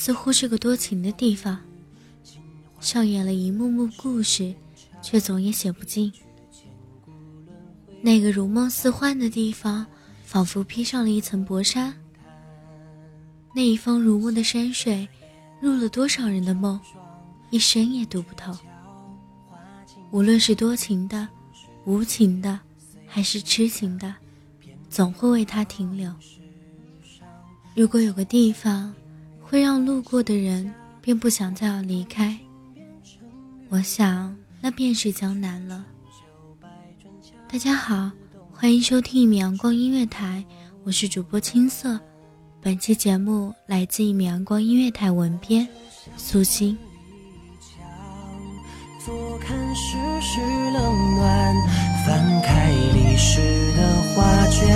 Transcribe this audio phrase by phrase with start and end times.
[0.00, 1.60] 似乎是个多情的地方，
[2.80, 4.54] 上演了一幕幕故事，
[5.02, 6.10] 却总也写不尽。
[8.00, 9.86] 那个如梦似幻的地方，
[10.24, 11.92] 仿佛披上了一层薄纱。
[13.54, 15.06] 那一方如梦的山水，
[15.60, 16.80] 入了多少人的梦，
[17.50, 18.56] 一生也读不透。
[20.12, 21.28] 无论是多情的、
[21.84, 22.58] 无情的，
[23.06, 24.14] 还是痴情的，
[24.88, 26.10] 总会为他停留。
[27.76, 28.94] 如果有个地方
[29.50, 32.38] 会让路过的人便不想再要离开，
[33.68, 35.84] 我想那便是江南了。
[37.50, 38.12] 大家好，
[38.52, 40.44] 欢迎收听一米阳光音乐台，
[40.84, 41.98] 我是主播青色。
[42.62, 45.66] 本期节目来自一米阳光音乐台文编
[46.16, 46.78] 苏欣。
[49.04, 50.40] 坐看世事
[50.74, 51.54] 冷暖，
[52.06, 53.40] 翻开历史
[53.76, 54.68] 的画卷，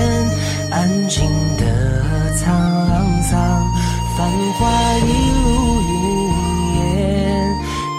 [0.72, 1.24] 安静
[1.58, 3.62] 的沧桑，
[4.24, 4.64] 繁华
[5.00, 5.44] 一路
[5.82, 5.92] 云
[6.78, 6.82] 烟，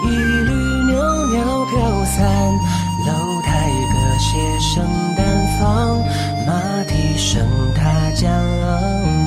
[0.02, 0.06] 一
[0.42, 0.50] 缕
[0.90, 0.92] 袅
[1.26, 1.72] 袅飘
[2.04, 2.18] 散。
[3.06, 3.08] 楼
[3.42, 4.28] 台歌榭
[4.60, 4.74] 声
[5.14, 5.20] 淡
[5.60, 5.64] 放，
[6.44, 6.50] 马
[6.82, 8.26] 蹄声踏江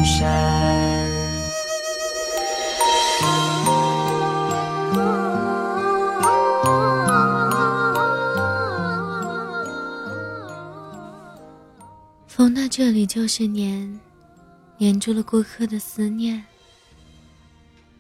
[0.04, 1.08] 山。
[12.28, 13.98] 风到这里就是黏，
[14.78, 16.44] 黏住了过客的思念。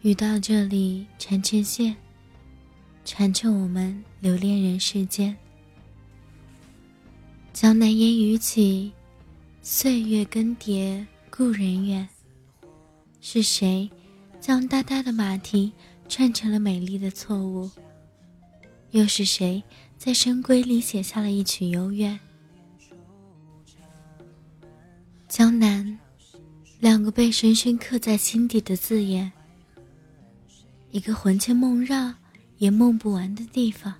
[0.01, 1.93] 雨到这里缠成线，
[3.03, 5.35] 缠成我们留恋人世间。
[7.51, 8.93] 江南烟雨起，
[9.61, 12.07] 岁月更迭，故人远。
[13.19, 13.89] 是谁
[14.39, 15.69] 将大大的马蹄
[16.07, 17.69] 串成了美丽的错误？
[18.91, 19.61] 又是谁
[19.97, 22.17] 在深闺里写下了一曲幽怨？
[25.27, 25.99] 江南，
[26.79, 29.29] 两个被深深刻在心底的字眼，
[30.91, 32.13] 一个魂牵梦绕
[32.57, 33.93] 也梦不完的地方。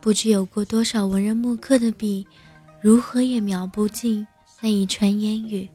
[0.00, 2.26] 不知有过多少文人墨客的笔，
[2.80, 4.26] 如何也描不尽
[4.60, 5.68] 那一川烟雨；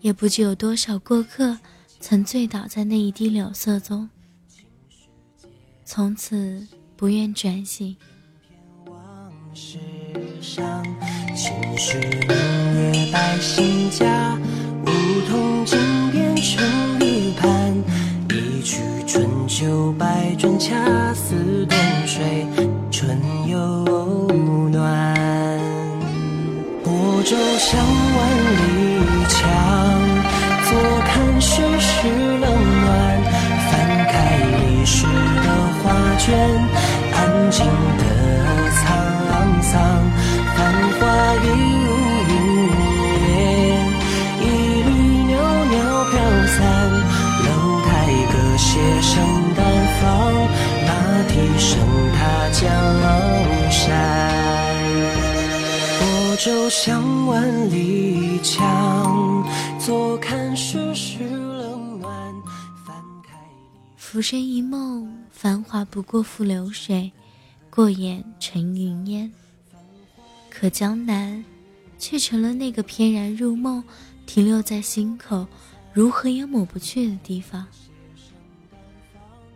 [0.00, 1.58] 也不知有多少过客
[2.00, 4.08] 曾醉倒在那一滴柳色中，
[5.84, 6.66] 从此
[6.96, 7.96] 不愿转醒。
[9.52, 9.78] 世
[10.40, 10.82] 上，
[11.36, 14.38] 青史明月百姓家，
[14.82, 14.86] 梧
[15.28, 15.66] 桐
[20.40, 20.74] 春恰
[21.12, 22.46] 似冬水，
[22.90, 23.58] 春又
[24.70, 25.06] 暖。
[26.82, 28.18] 泊舟向万
[28.56, 28.64] 里
[29.28, 29.38] 墙，
[30.64, 30.70] 坐
[31.04, 32.08] 看世事
[32.38, 32.50] 冷
[32.80, 33.20] 暖。
[33.68, 33.70] 翻
[34.08, 34.14] 开
[34.56, 35.46] 历史的
[35.82, 36.32] 画卷，
[37.12, 37.66] 安静
[37.98, 38.02] 的
[38.80, 38.80] 沧
[39.60, 39.76] 桑，
[40.56, 40.58] 繁
[40.98, 41.00] 华
[41.44, 41.46] 一
[41.84, 41.86] 如
[42.30, 42.32] 云
[43.28, 43.28] 烟，
[44.40, 44.42] 一
[44.88, 44.88] 缕
[45.34, 45.36] 袅
[45.66, 45.76] 袅
[46.10, 46.16] 飘
[46.46, 46.56] 散，
[47.44, 47.48] 楼
[47.84, 47.92] 台
[48.32, 48.72] 歌榭
[49.02, 49.49] 声。
[51.30, 51.78] 马蹄声
[52.12, 54.74] 踏江山。
[56.00, 59.46] 泊舟向万里江，
[59.78, 62.34] 坐看世事冷暖。
[63.96, 67.12] 浮生一梦，繁华不过付流水，
[67.70, 69.30] 过眼成云烟。
[70.50, 71.44] 可江南，
[71.96, 73.84] 却成了那个翩然入梦，
[74.26, 75.46] 停留在心口，
[75.92, 77.64] 如何也抹不去的地方。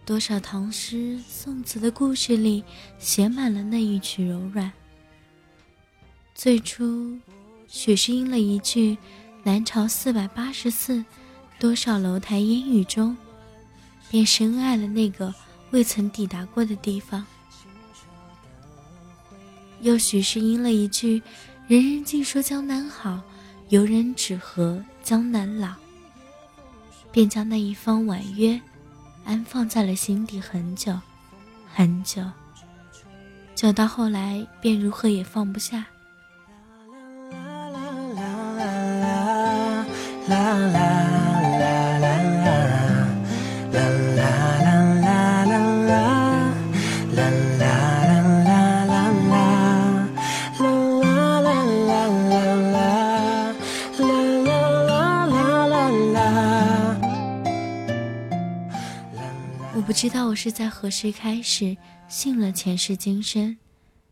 [0.06, 2.62] 多少唐诗宋词的故事里，
[2.98, 4.70] 写满了那一曲柔软。
[6.34, 7.18] 最初，
[7.68, 8.98] 许是因了一句
[9.42, 11.02] “南朝四百八十寺，
[11.58, 13.16] 多少楼台烟雨中”，
[14.10, 15.34] 便深爱了那个
[15.70, 17.24] 未曾抵达过的地方。
[19.80, 21.22] 又许是因了一句
[21.66, 23.22] “人人尽说江南好，
[23.70, 25.72] 游人只合江南老”，
[27.10, 28.60] 便将那一方婉约
[29.24, 30.98] 安放在了心底很久，
[31.74, 32.22] 很久，
[33.54, 35.86] 久到后来便如何也放不下。
[40.28, 40.64] 啦啦。
[40.72, 40.83] 不
[60.04, 61.74] 知道我是在何时开始
[62.08, 63.56] 信了前世今生、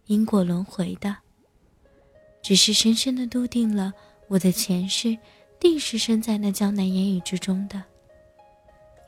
[0.06, 1.14] 因果轮回的，
[2.40, 3.92] 只是深深的笃定了
[4.26, 5.14] 我的前世
[5.60, 7.82] 定是生在那江南烟雨之中的。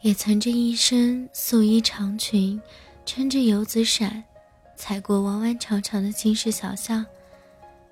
[0.03, 2.61] 也曾这一身素衣长裙，
[3.07, 4.23] 撑着油纸伞，
[4.77, 7.03] 踩过弯弯长长的金石小巷，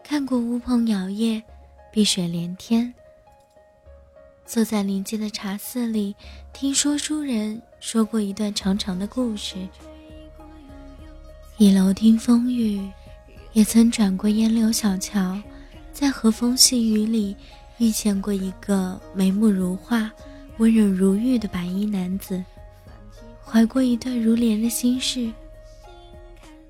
[0.05, 1.43] 看过乌篷摇曳，
[1.91, 2.93] 碧水连天。
[4.45, 6.15] 坐在临街的茶肆里，
[6.53, 9.57] 听说书人说过一段长长的故事。
[11.59, 12.81] 倚楼听风雨，
[13.55, 15.37] 也曾转过烟柳小桥，
[15.93, 17.37] 在和风细雨里
[17.79, 20.09] 遇见过一个眉目如画、
[20.59, 22.43] 温柔如玉的白衣男子，
[23.45, 25.29] 怀过一段如莲的心事。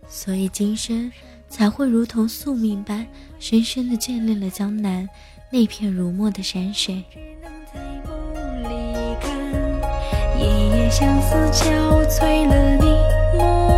[0.08, 1.12] 所以今生
[1.46, 3.06] 才会如同宿命般，
[3.38, 5.06] 深深的眷恋了江南
[5.50, 7.04] 那片如墨的山水。
[10.92, 13.71] 相思憔悴了你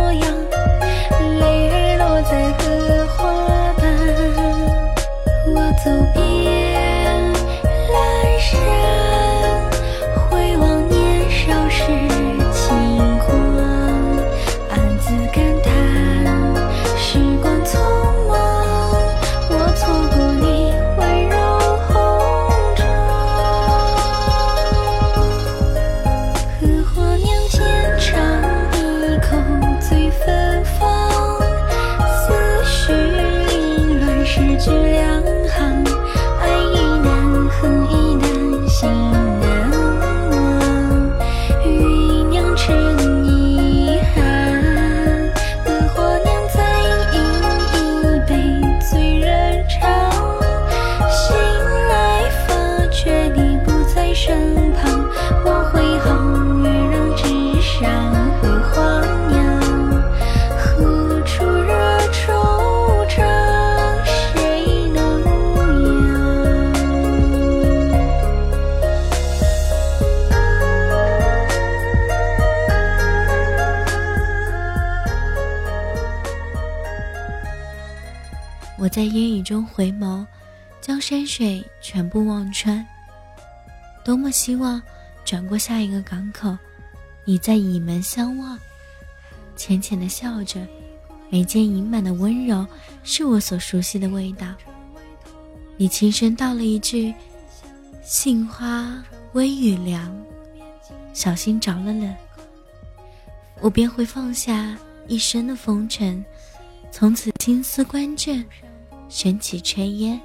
[79.45, 80.25] 中回眸，
[80.81, 82.85] 将山水全部望穿。
[84.03, 84.81] 多么希望
[85.23, 86.57] 转过下一个港口，
[87.23, 88.59] 你在倚门相望，
[89.55, 90.59] 浅浅的笑着，
[91.29, 92.67] 眉间盈满的温柔
[93.03, 94.47] 是我所熟悉的味道。
[95.77, 97.13] 你轻声道了一句
[98.03, 100.15] ：“杏花微雨凉，
[101.13, 102.15] 小心着了冷。”
[103.61, 106.23] 我便会放下一身的风尘，
[106.91, 108.45] 从此青丝关卷，
[109.07, 110.19] 悬起炊烟，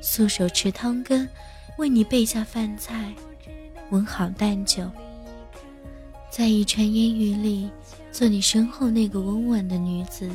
[0.00, 1.28] 素手持汤羹，
[1.78, 3.12] 为你备下饭菜，
[3.90, 4.90] 温好淡酒，
[6.30, 7.70] 在一川烟雨里，
[8.12, 10.30] 做你身后那个温婉的女子，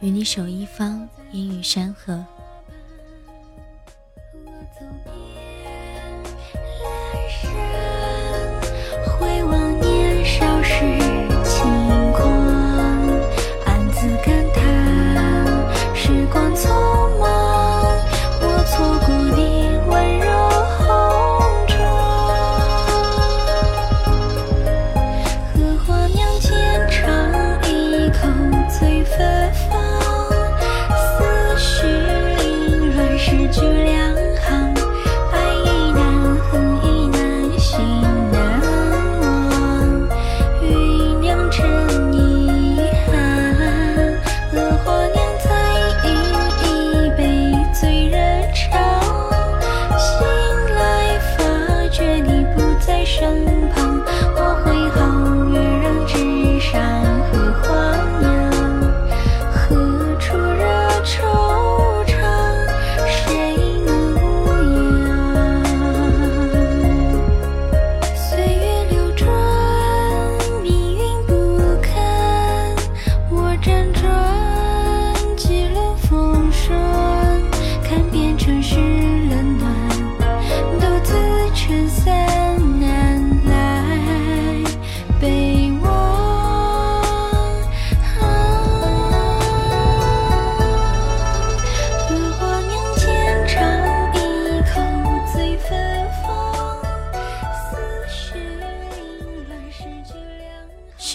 [0.00, 2.24] 与你守一方烟雨山河。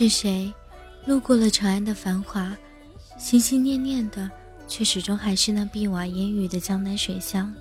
[0.04, 0.54] 是谁
[1.06, 2.54] 路过了长安的繁华，
[3.18, 4.30] 心心念念的
[4.68, 7.56] 却始终还是那碧瓦烟雨的江南水乡？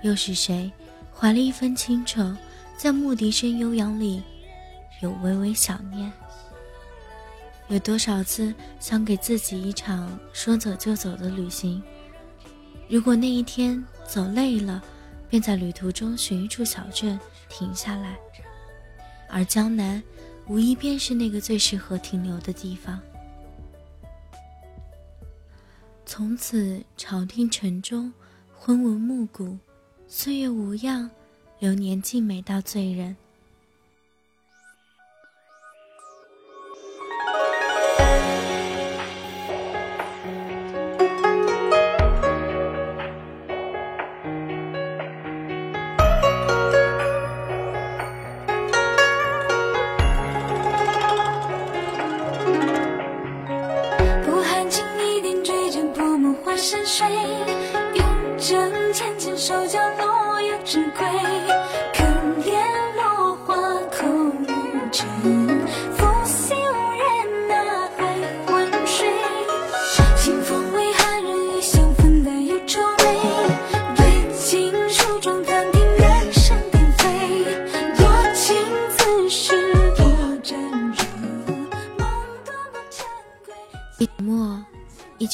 [0.00, 0.72] 又是谁
[1.14, 2.34] 怀了一份清愁，
[2.78, 4.22] 在牧笛声悠扬里，
[5.02, 6.10] 有微微想念？
[7.68, 11.82] 有多少次想给自己一场说走就走的旅行？
[12.88, 14.82] 如果那一天走累了，
[15.28, 18.16] 便在旅途中寻一处小镇停下来，
[19.28, 20.02] 而江南
[20.48, 23.00] 无疑便是那个最适合停留的地方。
[26.04, 28.12] 从此朝廷城中
[28.54, 29.58] 昏文暮鼓，
[30.06, 31.10] 岁月无恙，
[31.58, 33.16] 流年静美到醉人。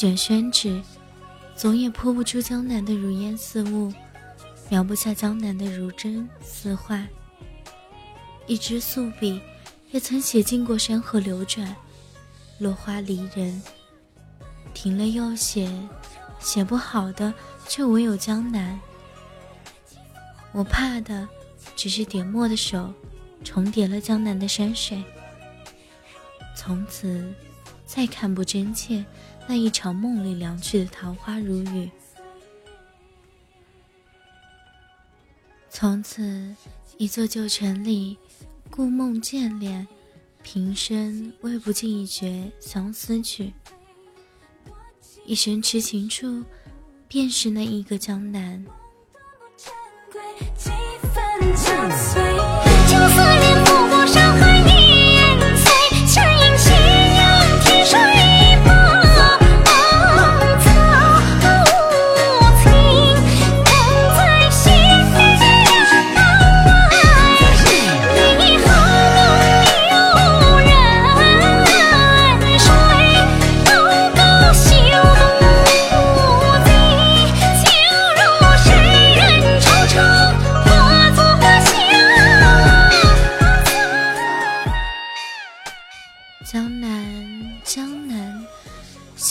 [0.03, 0.81] 卷宣纸，
[1.55, 3.89] 总也泼不出江南的如烟似雾，
[4.67, 7.07] 描不下江南的如真似幻。
[8.45, 9.39] 一支素笔，
[9.91, 11.73] 也曾写尽过山河流转，
[12.59, 13.63] 落花离人。
[14.73, 15.71] 停了又写，
[16.37, 17.33] 写不好的，
[17.69, 18.77] 却唯有江南。
[20.51, 21.25] 我怕的，
[21.77, 22.93] 只是点墨的手，
[23.41, 25.01] 重叠了江南的山水。
[26.57, 27.33] 从此，
[27.85, 29.05] 再看不真切。
[29.47, 31.89] 那一场梦里凉去的桃花如雨，
[35.69, 36.55] 从此
[36.97, 38.17] 一座旧城里，
[38.69, 39.85] 故梦渐敛，
[40.41, 43.53] 平生未不尽一绝相思曲。
[45.25, 46.43] 一生痴情处，
[47.07, 48.65] 便是那一个江南。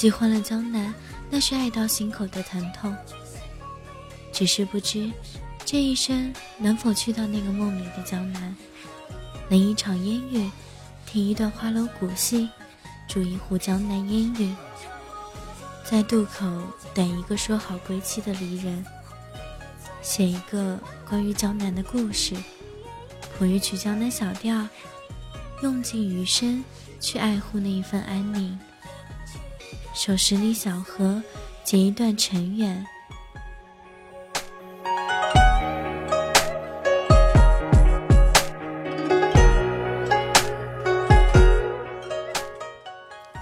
[0.02, 0.92] 喜欢了江南，
[1.30, 2.92] 那是爱到心口的疼痛。
[4.32, 5.08] 只是不知，
[5.64, 8.52] 这一生能否去到那个梦里的江南，
[9.48, 10.50] 淋一场烟雨，
[11.06, 12.50] 听一段花楼古戏，
[13.06, 14.52] 煮一壶江南烟雨，
[15.84, 16.50] 在渡口
[16.92, 18.84] 等一个说好归期的离人，
[20.02, 22.34] 写一个关于江南的故事，
[23.38, 24.66] 谱一曲江南小调，
[25.62, 26.64] 用尽余生
[26.98, 28.58] 去爱护那一份安宁。
[29.94, 31.22] 守十里小河，
[31.62, 32.84] 结一段尘缘。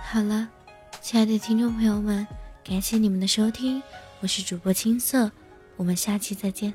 [0.02, 0.49] 好了，
[1.00, 2.26] 亲爱的听众朋友们，
[2.64, 3.80] 感谢你们的收听，
[4.21, 5.30] 我是主播青色，
[5.76, 6.75] 我们下期再见。